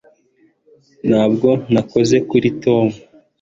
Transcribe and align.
ntabwo 1.09 1.49
nakoze 1.73 2.15
kuri 2.29 2.49
tom 2.63 2.87